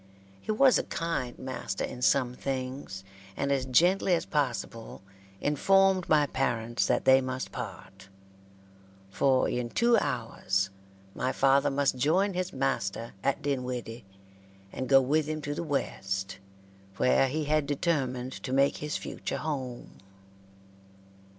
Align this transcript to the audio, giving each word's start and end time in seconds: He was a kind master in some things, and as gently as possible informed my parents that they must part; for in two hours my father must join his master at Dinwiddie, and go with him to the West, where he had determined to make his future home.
He 0.41 0.51
was 0.51 0.79
a 0.79 0.83
kind 0.83 1.37
master 1.37 1.83
in 1.83 2.01
some 2.01 2.33
things, 2.33 3.03
and 3.37 3.51
as 3.51 3.67
gently 3.67 4.15
as 4.15 4.25
possible 4.25 5.03
informed 5.39 6.09
my 6.09 6.25
parents 6.25 6.87
that 6.87 7.05
they 7.05 7.21
must 7.21 7.51
part; 7.51 8.09
for 9.11 9.47
in 9.47 9.69
two 9.69 9.99
hours 9.99 10.71
my 11.13 11.31
father 11.31 11.69
must 11.69 11.97
join 11.97 12.33
his 12.33 12.51
master 12.51 13.13
at 13.23 13.43
Dinwiddie, 13.43 14.03
and 14.73 14.89
go 14.89 14.99
with 15.01 15.27
him 15.27 15.39
to 15.43 15.53
the 15.53 15.61
West, 15.61 16.39
where 16.97 17.27
he 17.27 17.43
had 17.43 17.67
determined 17.67 18.31
to 18.41 18.51
make 18.53 18.77
his 18.77 18.97
future 18.97 19.37
home. 19.37 19.99